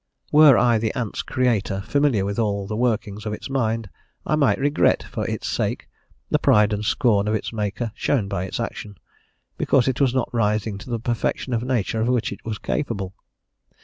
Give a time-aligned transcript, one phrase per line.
[0.31, 3.87] Were I the ant's creator familiar with all the workings of its mind,
[4.25, 5.87] I might regret, for its sake,
[6.31, 8.97] the pride and scorn of its maker shown by its action,
[9.59, 13.13] because it was not rising to the perfection of nature of which it was capable.